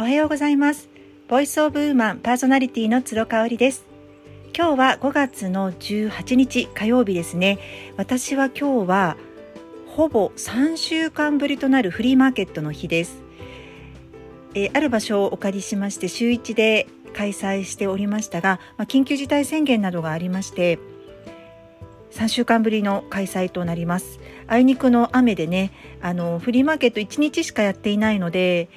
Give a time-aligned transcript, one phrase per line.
[0.00, 0.88] おはようございます。
[1.26, 3.84] ボイスオブウーマンパーソナリティの鶴香織です。
[4.56, 7.58] 今日は5月の18日火曜日ですね。
[7.96, 9.16] 私は今日は
[9.88, 13.24] ほぼ3週間ぶりとなるフリーマーケットの日です。
[14.54, 20.78] えー、ある場所をお借りしまして週1で開催しておりましたが、まあ、緊急事態宣言などがありまして
[22.12, 24.20] 3週間ぶりの開催となります。
[24.46, 28.68] あいにくの雨でねあのフリーマーケット1日しかやっていないので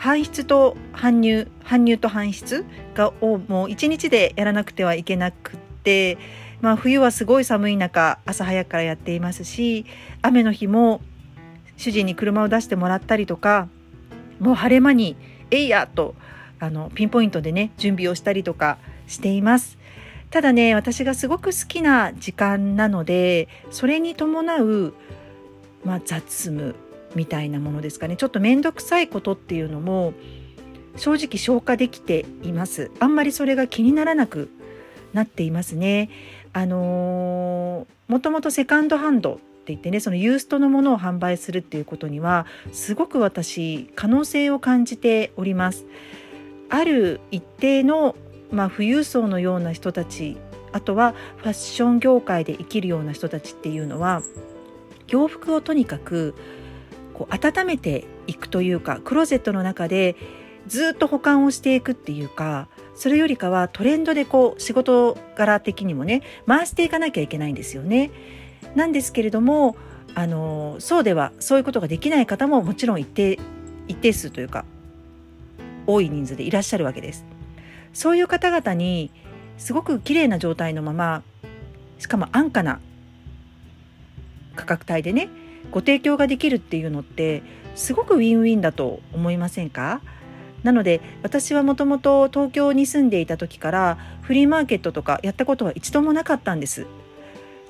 [0.00, 2.64] 搬出と搬入搬入と搬出
[2.94, 6.16] がをもう1日でやらなくてはいけなくって、
[6.62, 9.84] まあ、冬はすごい寒い中朝早くからやっていますし
[10.22, 11.02] 雨の日も
[11.76, 13.68] 主人に車を出してもらったりとか
[14.38, 15.16] もう晴れ間に
[15.52, 16.14] 「えいや!」と
[16.60, 19.78] あのピンポイントでね準備をしたりとかしています。
[20.30, 24.94] ただね私がすごく好きな時間なのでそれに伴う、
[25.84, 26.76] まあ、雑務
[27.14, 28.16] みたいなものですかね。
[28.16, 30.12] ちょっと面倒くさいことっていうのも
[30.96, 32.90] 正直消化できています。
[33.00, 34.50] あんまりそれが気にならなく
[35.12, 36.10] なっていますね。
[36.52, 45.86] あのー、もともとセカンドハンドって言ってねそのユーストのものを販売するっていうことにはすごく私可能性を感じております。
[46.68, 48.14] ある一定の、
[48.52, 50.36] まあ、富裕層のような人たち
[50.72, 54.22] あとはファッション業界で生きるような人たちっていうのは
[55.08, 56.36] 洋服をとにかく
[57.20, 60.16] こう温めていくというかクローゼットの中で
[60.66, 68.10] ずっと保管をしていくっていうかそれよりかはトレンドでこう仕事柄的にもね回していかなきゃいけないんですよね。
[68.74, 69.76] なんですけれども
[70.14, 73.38] あのそうではそういうことができない方ももちろん一定
[73.86, 74.64] 一定数というか
[75.86, 77.26] 多い人数でいらっしゃるわけです。
[77.92, 79.10] そういう方々に
[79.58, 81.22] すごく綺麗な状態のまま
[81.98, 82.80] しかも安価な
[84.56, 85.28] 価格帯でね
[85.70, 87.42] ご提供ができるっていうのって
[87.74, 90.00] すごくウィンウィンだと思いませんか？
[90.62, 96.86] なので私はもともと東京に住んでいた時からフリーマーケットとかやったことは一度もなかったんです。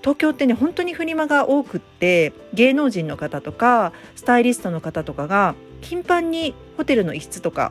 [0.00, 7.70] 東京ってね本当にフリマが多くって芸能人の方とかスタイリストの方とかが頻繁にホテルの一室とか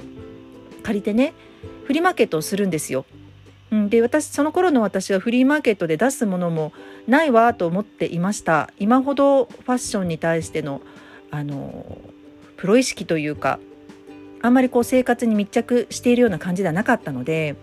[0.84, 1.34] 借りてね
[1.86, 3.06] フリーマーケットをするんですよ。
[3.72, 6.74] うん、で私その頃の私はフリーマーケットで出すものも
[7.08, 8.72] ないわと思っていました。
[8.80, 10.82] 今ほどファッションに対しての
[11.32, 11.98] あの
[12.58, 13.60] プロ意識というか
[14.42, 17.56] あんまりこう生活に密着しているような感じではなかったので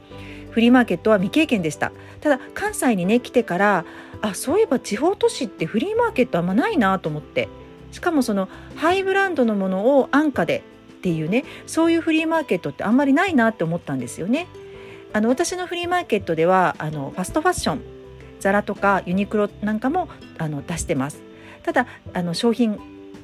[0.51, 1.93] フリーマーケットは未経験でした。
[2.21, 3.85] ただ関西にね来てから
[4.23, 7.49] あそういえば地方都市ってフリーマーケットあんまないなと思って。
[7.93, 10.63] しかもそのハイブランドのものを安価で
[10.99, 14.49] っていうねそういうフリーマーケットってあんまりないなって思ったんですよね。
[15.17, 17.81] あの私のフリーマーケットではあのファストファッション
[18.39, 21.23] ザラとかユニクロなんかもあの出してます。
[21.63, 22.79] ただあの商品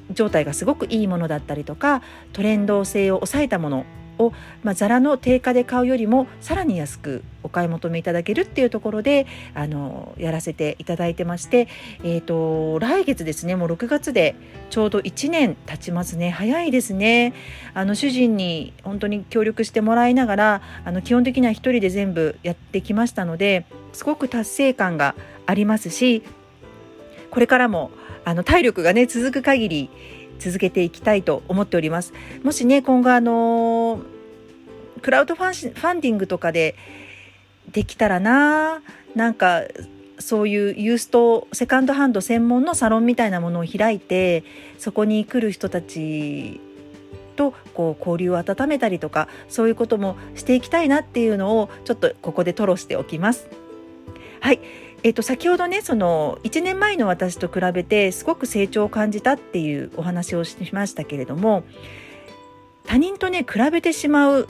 [0.09, 2.01] 状態がすごくいいものだったりとか
[2.33, 3.85] トレンド性を抑えたもの
[4.19, 11.67] を、まあ、ザラの定価で買うよりもさらに安くお買い求めいただけるっていうところであのやらせていただいてまして、
[12.03, 14.35] えーと、来月ですねもう6月で
[14.69, 16.29] ちょうど1年経ちますね。
[16.29, 17.33] 早いですね。
[17.73, 26.23] あの主人に本当に協力してもらいながらあの基本的には1人で全部やってきましたのですごく達成感がありますし
[27.29, 27.91] これからも
[28.25, 29.89] あの体力がね続く限り
[30.43, 32.13] 続けていきたいと思っております。
[32.43, 34.01] もしね今後あの
[35.01, 36.75] クラウドファンファンディングとかで
[37.71, 38.81] できたらな
[39.15, 39.63] なんか
[40.19, 44.43] そういうユーストセカンドハンド専門のサロンみたいなものを開いて
[44.77, 46.59] そこに来る人たち
[47.35, 53.47] とこう交流を温めたりとかそういうこともしていきたいなっていうのをちょっとここで吐露しておきます。
[54.39, 54.59] はい
[55.03, 61.63] えっと、先ほどねその1年前の私と比べてすごく成長を感じたっていうお話をしましたけれども
[62.85, 64.47] 他人とね比べてしまう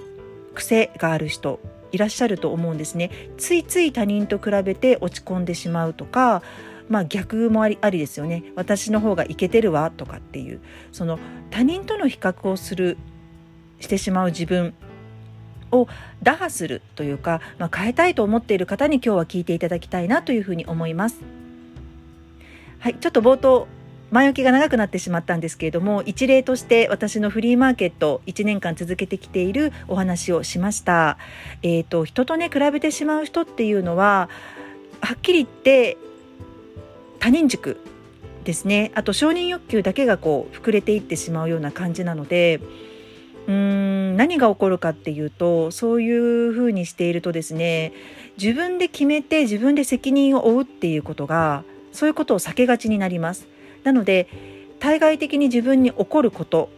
[0.54, 1.60] 癖がある人
[1.92, 3.12] いらっしゃると思うんですね。
[3.38, 6.42] ついつい他人と比べて落ち込んでしまうとか
[6.90, 10.62] まあ逆もありありですよね私の方がイケてるわとかっていう
[10.92, 12.98] その他人との比較をする
[13.80, 14.74] してしまう自分
[15.74, 15.88] を
[16.22, 21.22] 打破するというか、まあ、変えたいと思っている方に今日は聞いていただきたいなというふうに思います。
[22.80, 23.68] はい、ちょっと冒頭
[24.12, 31.18] 前置きが長くなってしまったんですけれども一例として私のフリーマーケット1年間続けてきているお話をしました。
[31.64, 34.30] えーと、人とね比べてしまう人っていうのは
[35.02, 35.98] はっきり言って
[37.20, 37.80] 他人軸
[38.44, 42.60] ですねあと承認欲求だけがこう膨れていってしまうような感じなので
[43.48, 43.54] うー
[44.14, 47.94] ん何が起こるかっていうとそういうふうにしているとですね
[48.38, 53.48] 自分で決めて自分で責任を負うっていうことがそういうことを避けがちになります。
[53.84, 54.28] なので
[54.80, 56.70] 対外的に自分に起こること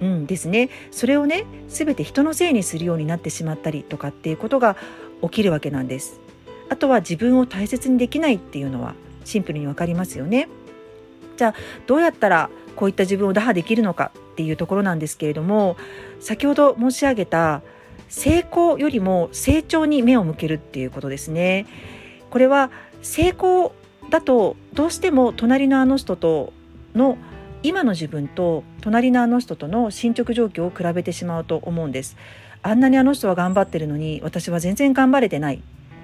[0.00, 0.68] うんですね。
[0.90, 4.76] それをね全て人のせいにするようになってしまったりとかっていうことが
[5.22, 6.20] 起きるわけなんです。
[6.68, 8.94] あとは自分を大切にできないっていうのは
[9.24, 10.48] シンプルにわかりますよね。
[11.36, 11.54] じゃあ
[11.86, 15.76] どうやったらこういった自分を打破できるのかっていうところなんですけれども
[16.20, 17.62] 先ほど申し上げた
[18.08, 21.66] 成功よりも成長に目を向けるっていうことですね。
[22.30, 22.70] これは
[23.02, 23.72] 成功
[24.10, 26.52] だとどうしても隣のあの人と
[26.94, 27.18] の
[27.62, 32.16] 今の自分と隣のあの人との進捗状況を比べてしまうと思うんです。
[32.62, 35.62] あんなにあの人は頑張ってるのに私は全然頑張れてない。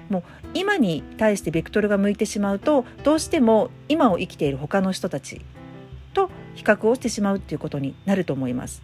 [0.09, 0.23] もう
[0.53, 5.41] 今に対してベクトルが向いてしまうとどうしても今を生きている他の人たち
[6.55, 8.81] 比較をしてしまうっていうことになると思います。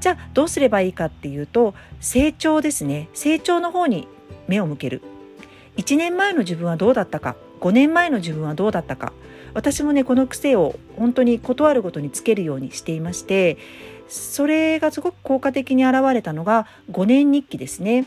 [0.00, 3.08] じゃあどうすればいいかっていうと成長ですね。
[3.14, 4.08] 成長の方に
[4.48, 5.02] 目を向ける。
[5.76, 7.36] 1年前の自分はどうだったか。
[7.60, 9.12] 5年前の自分はどうだったか。
[9.54, 13.58] 私もねこの癖を本当に断るごとにつけるようにしていまして
[14.08, 18.06] それがすごく効果的に現れたのが5年日記ですね。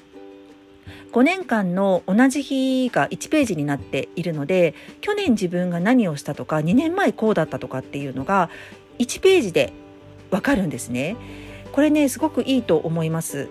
[1.13, 8.49] 5年間の同じ日が1ページになっているので去年自分が何をしたとか2年前こうだったとかっていうのが
[8.99, 9.73] 1ページで
[10.31, 11.15] わかるんですね。
[11.71, 13.49] これねすごくいいと思います。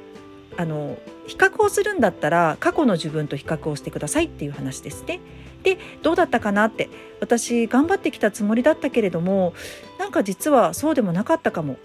[0.57, 0.97] あの
[1.27, 5.21] 比較をするんだったら過去の自分と比較をしてくださいっていう話ですね。
[5.65, 6.89] でどうだったかなって
[7.21, 9.55] 私頑張ってきたつもりだったけれども
[9.99, 11.77] なんか実はそうでもなかったかも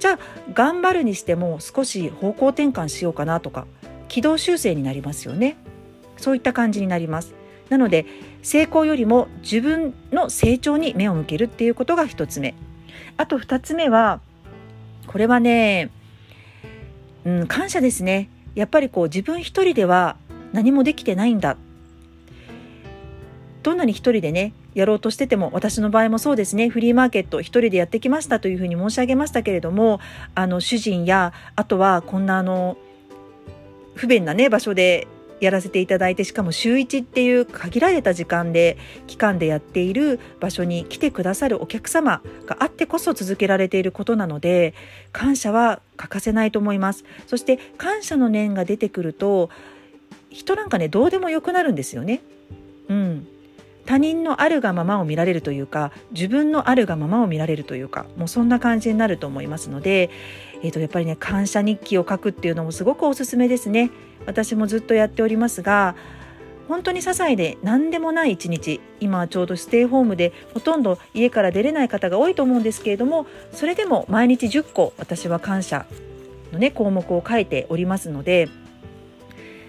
[0.00, 0.18] じゃあ
[0.52, 3.66] 頑張るにしても少し方向転換しようかなとか
[4.08, 5.56] 軌道修正になりますよね
[6.16, 7.34] そういった感じになります
[7.70, 8.04] なので
[8.42, 12.54] 成功よりも自分の成長に目を向けるっていうことが一つ目
[13.16, 14.20] あと二つ目は
[15.06, 15.90] これはね、
[17.24, 18.28] うん、感謝ですね。
[18.54, 20.16] やっぱりこう自分一人では
[20.52, 21.56] 何もできてないんだ。
[23.62, 26.68] どんなに一人でねやろうとしてても私の場合もそうですね。
[26.68, 30.00] フリーマーケット一人でやってきましたというふうに申し上げましたけれども
[30.34, 32.76] あの主人やあとはこんなあの
[33.94, 35.06] 不便なね場所で
[35.44, 38.78] やらせていただいてしかも週1っていう限られた時間で
[39.08, 44.74] 期間でやっている場所に来てくださるお客様があってこそ続けられていることなので
[45.10, 47.04] 感謝は欠かせないと思います。
[47.26, 49.50] そして感謝の念が出てくると
[50.30, 52.20] 人なんかねどうでもよくなるんですよね。
[52.88, 53.26] うん。
[53.84, 60.10] 他人のあるがままを見られるというか自分のあるがままを見られるというかもうそんな感じになると思いますので、
[60.62, 63.90] えー、とやっぱりね感謝日記を書くっていうのもすごくおすすめですね。
[64.26, 65.94] 私もずっとやっておりますが
[66.68, 75.86] 本当に些細で何でもない一日今はちょうどステイホームでほとんど家から出れない方が多いと思うんですけれどもそれでも毎日10個私は感謝
[76.52, 78.48] のね項目を書いておりますので、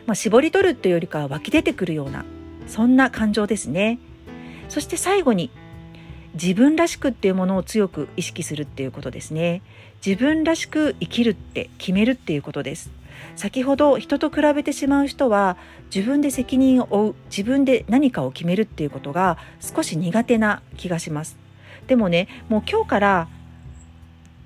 [0.05, 2.25] まあ、絞り取るっていうよりかは湧き出てくるような
[2.67, 3.99] そんな感情ですね。
[4.69, 5.51] そして最後に
[6.33, 9.61] 自分らしくっていうものを強く意識するっていうことですね。
[10.05, 12.89] 自分らしく生きるって決めるっていうことです。
[13.35, 15.57] 先ほど人と比べてしまう人は
[15.93, 21.37] 自分で責任を負う自分で何かを決めるっていうことが少し苦手な気がします。
[21.87, 23.27] でもねもう今日から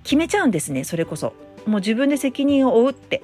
[0.03, 1.33] 決めちゃうんですねそれこそ。
[1.65, 3.21] もう自分で責任を負うって。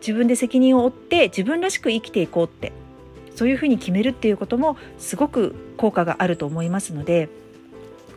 [0.00, 2.72] 自分で責任を負って自分らしく生きていこうって。
[3.34, 7.30] そういうふうに決めるっていうこともすごく効果があると思いますので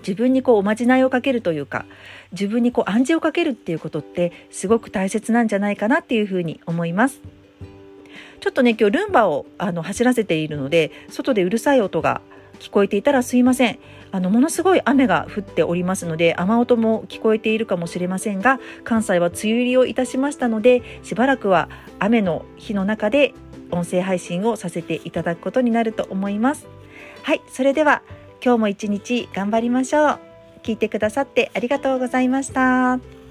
[0.06, 1.86] 自分にこうおまじないをかけるというか
[2.32, 7.22] 自分にこう暗示をかけるっていうことってすごく大切なんじゃないかなっていうふうに思います。
[8.40, 12.22] ちょっとね今日ルンバをあの走らせているので外でうるさい音が
[12.60, 13.80] 聞こえていたらすいません
[14.12, 21.70] あのものすごい雨が降っておりますので雨音も聞こえているかもしれませんが関西は梅雨入りをいたしましたのでしばらくは
[22.00, 23.34] 雨の日の中で
[23.72, 26.68] 音声配信をさせていただくことになると思います
[27.24, 28.02] はいそれでは
[28.44, 30.20] 今日も一日頑張りましょう
[30.64, 33.23] 聞いてくださってありがとうございました。